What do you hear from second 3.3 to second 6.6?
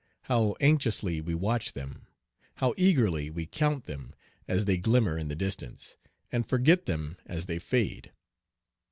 count them, as they glimmer in the distance, and